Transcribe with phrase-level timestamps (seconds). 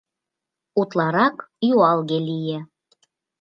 [0.81, 1.35] Утларак
[1.71, 2.57] юалге лие.